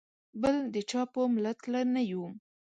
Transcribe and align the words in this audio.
بل 0.41 0.55
د 0.73 0.75
چا 0.89 1.01
په 1.13 1.21
مله 1.33 1.51
تله 1.61 1.81
نه 1.93 2.01
یو. 2.11 2.25